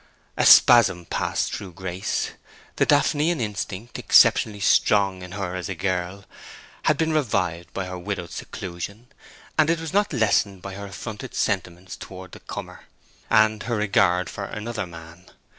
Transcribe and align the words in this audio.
A 0.35 0.47
spasm 0.47 1.05
passed 1.05 1.53
through 1.53 1.73
Grace. 1.73 2.31
The 2.77 2.87
Daphnean 2.87 3.39
instinct, 3.39 3.99
exceptionally 3.99 4.59
strong 4.59 5.21
in 5.21 5.33
her 5.33 5.53
as 5.55 5.69
a 5.69 5.75
girl, 5.75 6.25
had 6.85 6.97
been 6.97 7.13
revived 7.13 7.71
by 7.71 7.85
her 7.85 7.99
widowed 7.99 8.31
seclusion; 8.31 9.09
and 9.59 9.69
it 9.69 9.79
was 9.79 9.93
not 9.93 10.11
lessened 10.11 10.63
by 10.63 10.73
her 10.73 10.87
affronted 10.87 11.35
sentiments 11.35 11.95
towards 11.95 12.33
the 12.33 12.39
comer, 12.39 12.85
and 13.29 13.61
her 13.69 13.75
regard 13.75 14.27
for 14.27 14.45
another 14.45 14.87
man. 14.87 15.29